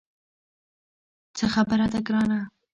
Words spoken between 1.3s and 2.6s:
څه خبره ده ګرانه.